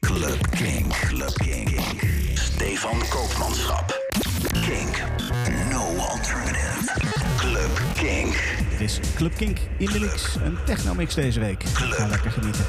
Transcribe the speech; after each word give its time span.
Club 0.00 0.50
Kink. 0.50 0.92
Club 1.08 1.34
Kink. 1.34 1.80
Stefan 2.34 2.98
Koopmanschap. 3.08 3.92
Kink. 4.52 5.02
No 5.70 5.96
alternative. 5.98 6.92
Club 7.36 7.70
Kink. 7.94 8.34
Dit 8.70 8.80
is 8.80 9.00
Club 9.14 9.36
Kink 9.36 9.58
in 9.78 9.86
de 9.86 10.00
mix. 10.00 10.34
Een 10.44 10.58
technomix 10.64 11.14
deze 11.14 11.40
week. 11.40 11.64
Ga 11.64 12.06
lekker 12.06 12.30
genieten. 12.30 12.64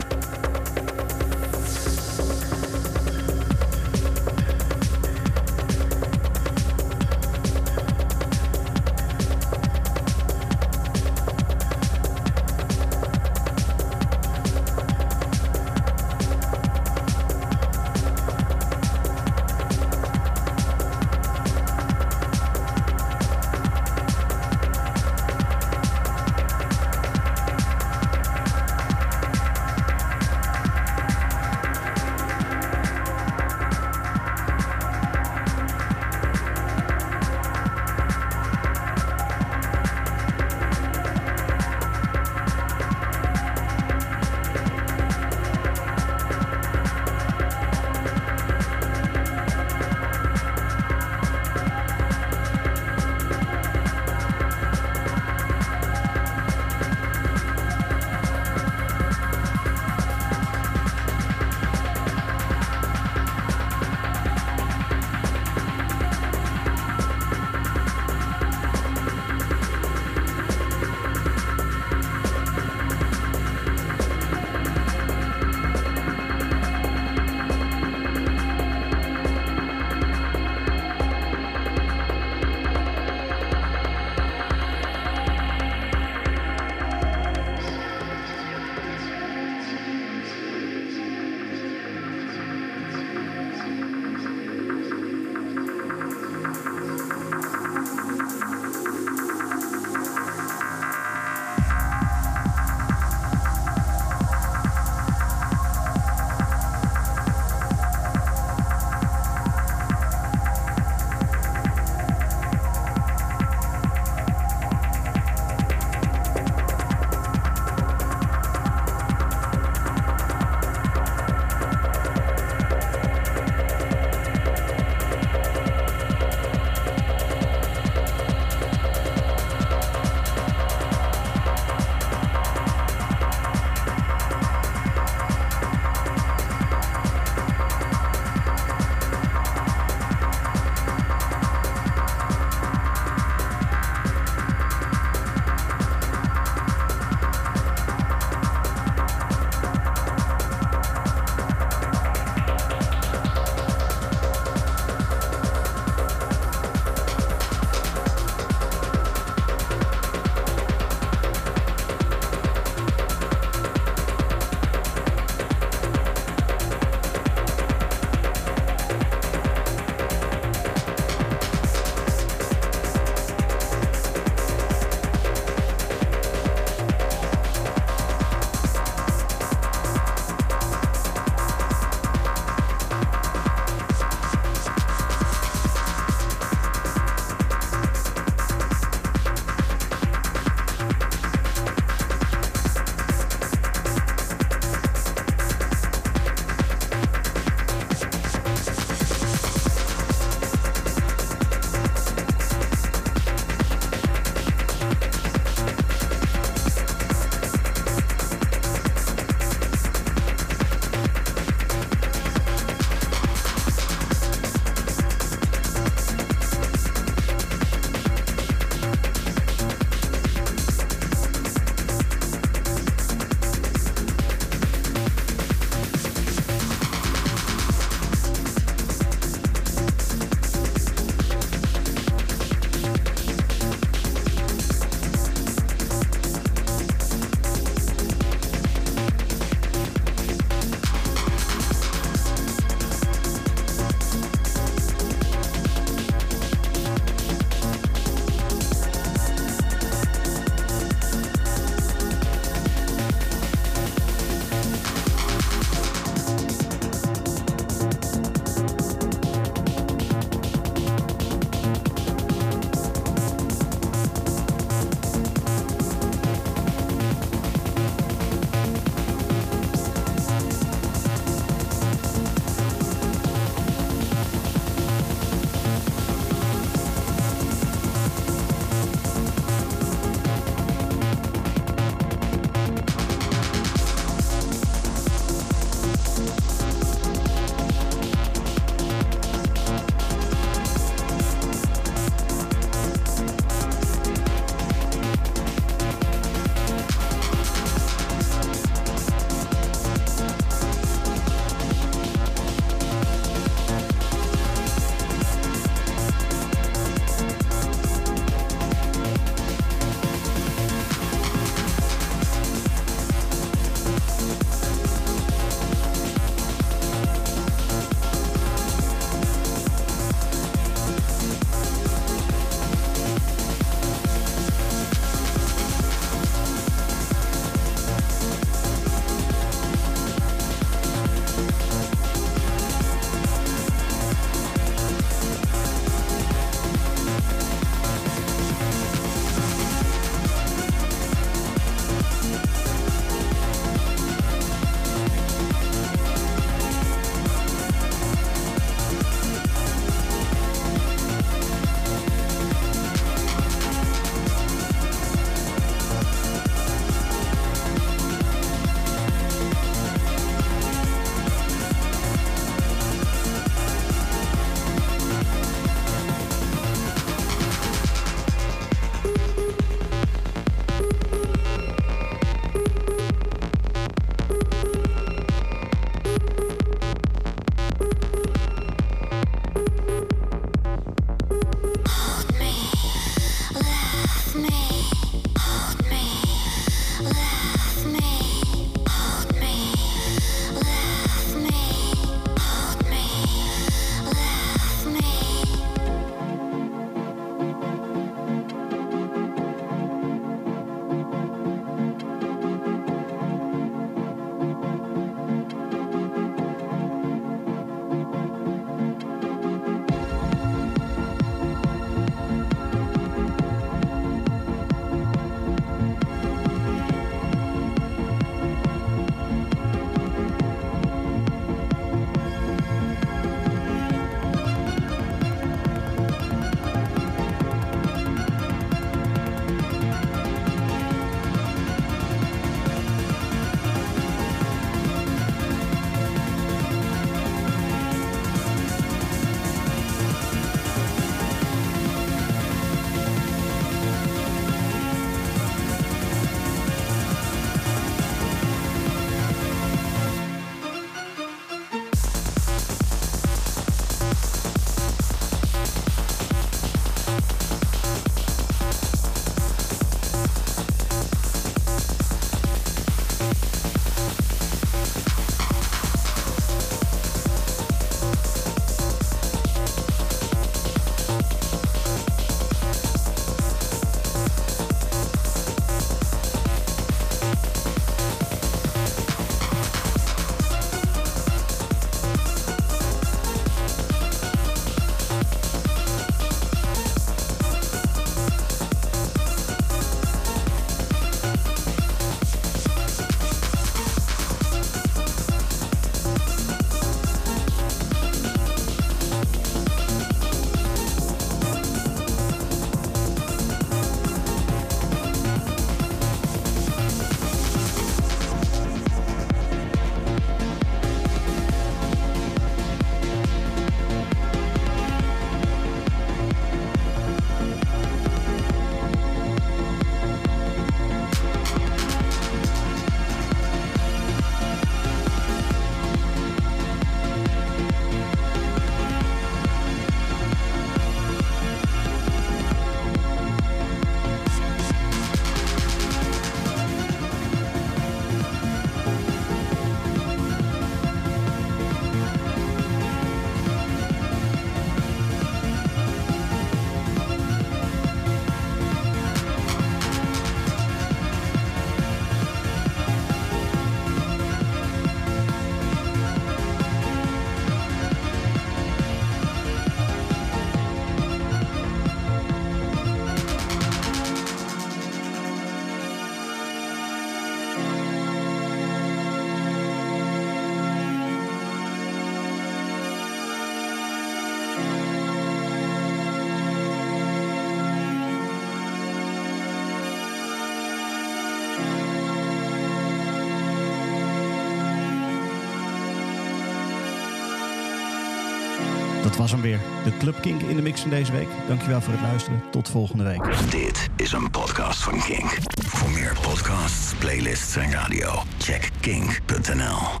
Was 589.21 589.31
hem 589.31 589.41
weer. 589.41 589.59
De 589.83 589.97
Club 589.97 590.21
Kink 590.21 590.41
in 590.41 590.55
de 590.55 590.61
mix 590.61 590.81
van 590.81 590.89
deze 590.89 591.11
week. 591.11 591.27
Dankjewel 591.47 591.81
voor 591.81 591.93
het 591.93 592.01
luisteren. 592.01 592.41
Tot 592.51 592.69
volgende 592.69 593.03
week. 593.03 593.51
Dit 593.51 593.89
is 593.95 594.11
een 594.11 594.29
podcast 594.29 594.83
van 594.83 594.99
Kink. 595.01 595.37
Voor 595.65 595.89
meer 595.89 596.17
podcasts, 596.21 596.93
playlists 596.95 597.55
en 597.55 597.71
radio, 597.71 598.23
check 598.37 598.69
kink.nl. 598.79 600.00